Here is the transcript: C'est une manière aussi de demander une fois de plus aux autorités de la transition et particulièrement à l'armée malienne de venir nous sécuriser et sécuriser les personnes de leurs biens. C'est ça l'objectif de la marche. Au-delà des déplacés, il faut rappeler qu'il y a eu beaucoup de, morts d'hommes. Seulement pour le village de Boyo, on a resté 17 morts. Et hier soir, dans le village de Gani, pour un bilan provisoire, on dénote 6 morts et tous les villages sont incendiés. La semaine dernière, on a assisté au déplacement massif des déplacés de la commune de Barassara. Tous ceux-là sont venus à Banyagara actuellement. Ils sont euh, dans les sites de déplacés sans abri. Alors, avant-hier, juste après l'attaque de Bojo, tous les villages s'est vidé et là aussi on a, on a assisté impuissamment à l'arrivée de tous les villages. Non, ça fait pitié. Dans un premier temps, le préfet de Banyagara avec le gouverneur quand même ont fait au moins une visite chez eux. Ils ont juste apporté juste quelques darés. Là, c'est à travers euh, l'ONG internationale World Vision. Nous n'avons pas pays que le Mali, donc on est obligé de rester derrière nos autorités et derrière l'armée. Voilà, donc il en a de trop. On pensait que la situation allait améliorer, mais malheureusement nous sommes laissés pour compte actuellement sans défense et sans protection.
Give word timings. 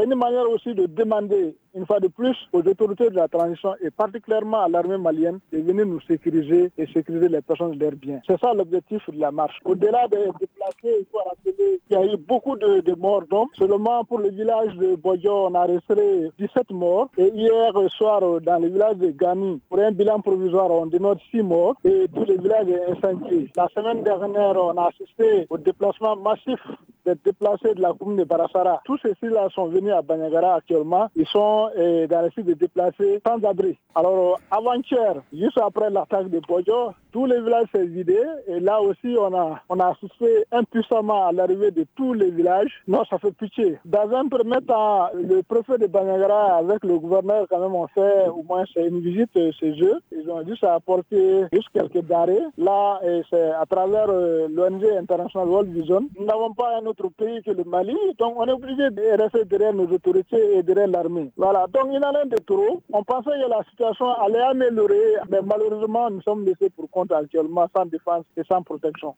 C'est 0.00 0.06
une 0.06 0.14
manière 0.14 0.48
aussi 0.48 0.72
de 0.74 0.86
demander 0.86 1.54
une 1.74 1.84
fois 1.84 2.00
de 2.00 2.08
plus 2.08 2.34
aux 2.54 2.62
autorités 2.66 3.10
de 3.10 3.16
la 3.16 3.28
transition 3.28 3.74
et 3.82 3.90
particulièrement 3.90 4.62
à 4.62 4.68
l'armée 4.68 4.96
malienne 4.96 5.40
de 5.52 5.58
venir 5.58 5.84
nous 5.84 6.00
sécuriser 6.00 6.70
et 6.78 6.86
sécuriser 6.86 7.28
les 7.28 7.42
personnes 7.42 7.72
de 7.72 7.84
leurs 7.84 7.92
biens. 7.92 8.18
C'est 8.26 8.40
ça 8.40 8.54
l'objectif 8.54 9.02
de 9.10 9.20
la 9.20 9.30
marche. 9.30 9.58
Au-delà 9.62 10.08
des 10.08 10.24
déplacés, 10.40 10.96
il 11.00 11.06
faut 11.12 11.18
rappeler 11.18 11.52
qu'il 11.54 11.78
y 11.90 11.94
a 11.96 12.06
eu 12.06 12.16
beaucoup 12.16 12.56
de, 12.56 12.94
morts 12.94 13.24
d'hommes. 13.30 13.48
Seulement 13.58 14.02
pour 14.04 14.20
le 14.20 14.30
village 14.30 14.74
de 14.76 14.96
Boyo, 14.96 15.48
on 15.48 15.54
a 15.54 15.66
resté 15.66 16.30
17 16.38 16.70
morts. 16.70 17.10
Et 17.18 17.28
hier 17.34 17.70
soir, 17.90 18.22
dans 18.40 18.58
le 18.58 18.68
village 18.68 18.96
de 18.96 19.10
Gani, 19.10 19.60
pour 19.68 19.80
un 19.80 19.92
bilan 19.92 20.20
provisoire, 20.22 20.70
on 20.70 20.86
dénote 20.86 21.18
6 21.30 21.42
morts 21.42 21.74
et 21.84 22.06
tous 22.14 22.24
les 22.24 22.38
villages 22.38 22.68
sont 23.02 23.06
incendiés. 23.06 23.50
La 23.54 23.68
semaine 23.76 24.02
dernière, 24.02 24.56
on 24.56 24.78
a 24.78 24.88
assisté 24.88 25.46
au 25.50 25.58
déplacement 25.58 26.16
massif 26.16 26.58
des 27.04 27.14
déplacés 27.24 27.74
de 27.74 27.82
la 27.82 27.92
commune 27.92 28.18
de 28.18 28.24
Barassara. 28.24 28.80
Tous 28.84 28.98
ceux-là 28.98 29.48
sont 29.54 29.66
venus 29.66 29.92
à 29.92 30.02
Banyagara 30.02 30.56
actuellement. 30.56 31.08
Ils 31.16 31.26
sont 31.26 31.70
euh, 31.76 32.06
dans 32.06 32.22
les 32.22 32.30
sites 32.30 32.46
de 32.46 32.54
déplacés 32.54 33.20
sans 33.26 33.42
abri. 33.44 33.78
Alors, 33.94 34.38
avant-hier, 34.50 35.16
juste 35.32 35.58
après 35.58 35.90
l'attaque 35.90 36.28
de 36.28 36.40
Bojo, 36.40 36.92
tous 37.12 37.26
les 37.26 37.40
villages 37.40 37.66
s'est 37.74 37.86
vidé 37.86 38.18
et 38.46 38.60
là 38.60 38.80
aussi 38.80 39.16
on 39.18 39.34
a, 39.34 39.60
on 39.68 39.80
a 39.80 39.88
assisté 39.88 40.44
impuissamment 40.52 41.26
à 41.26 41.32
l'arrivée 41.32 41.72
de 41.72 41.84
tous 41.96 42.12
les 42.14 42.30
villages. 42.30 42.82
Non, 42.86 43.04
ça 43.04 43.18
fait 43.18 43.32
pitié. 43.32 43.78
Dans 43.84 44.08
un 44.12 44.28
premier 44.28 44.60
temps, 44.60 45.08
le 45.14 45.42
préfet 45.42 45.78
de 45.78 45.86
Banyagara 45.86 46.56
avec 46.58 46.84
le 46.84 46.98
gouverneur 46.98 47.46
quand 47.50 47.58
même 47.58 47.74
ont 47.74 47.88
fait 47.88 48.28
au 48.28 48.42
moins 48.44 48.64
une 48.76 49.00
visite 49.00 49.32
chez 49.58 49.72
eux. 49.82 50.00
Ils 50.12 50.30
ont 50.30 50.46
juste 50.46 50.64
apporté 50.64 51.44
juste 51.52 51.68
quelques 51.72 52.06
darés. 52.06 52.38
Là, 52.56 53.00
c'est 53.28 53.50
à 53.50 53.66
travers 53.66 54.06
euh, 54.08 54.46
l'ONG 54.48 54.84
internationale 54.98 55.48
World 55.48 55.72
Vision. 55.72 56.08
Nous 56.18 56.26
n'avons 56.26 56.52
pas 56.52 56.80
pays 56.92 57.42
que 57.42 57.50
le 57.50 57.64
Mali, 57.64 57.96
donc 58.18 58.34
on 58.36 58.46
est 58.46 58.52
obligé 58.52 58.90
de 58.90 59.20
rester 59.22 59.44
derrière 59.44 59.72
nos 59.74 59.86
autorités 59.86 60.56
et 60.58 60.62
derrière 60.62 60.88
l'armée. 60.88 61.30
Voilà, 61.36 61.66
donc 61.68 61.88
il 61.92 62.04
en 62.04 62.14
a 62.14 62.24
de 62.24 62.36
trop. 62.44 62.82
On 62.92 63.02
pensait 63.02 63.30
que 63.30 63.48
la 63.48 63.62
situation 63.70 64.08
allait 64.10 64.40
améliorer, 64.40 65.16
mais 65.28 65.40
malheureusement 65.42 66.10
nous 66.10 66.22
sommes 66.22 66.44
laissés 66.44 66.70
pour 66.70 66.90
compte 66.90 67.12
actuellement 67.12 67.66
sans 67.76 67.86
défense 67.86 68.24
et 68.36 68.42
sans 68.44 68.62
protection. 68.62 69.14